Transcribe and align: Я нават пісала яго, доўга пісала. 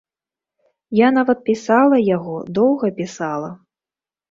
Я 0.99 1.09
нават 1.17 1.43
пісала 1.51 2.01
яго, 2.15 2.35
доўга 2.61 2.93
пісала. 2.99 3.55